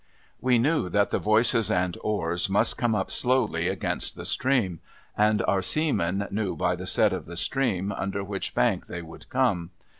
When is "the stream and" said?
4.15-5.43